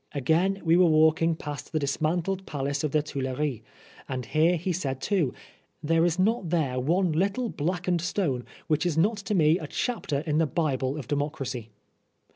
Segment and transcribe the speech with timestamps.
[0.13, 3.61] Again, we were walking past the dis mantled palace of the Tuileries,
[4.09, 5.31] and here he said too,"
[5.83, 10.21] There is not there one little blackened stone which is not to me a chapter
[10.21, 11.69] in the Bible of Democracy.'